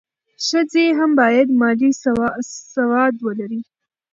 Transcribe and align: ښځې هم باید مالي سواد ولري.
ښځې 0.45 0.85
هم 0.97 1.11
باید 1.21 1.47
مالي 1.59 1.91
سواد 2.73 3.13
ولري. 3.25 3.61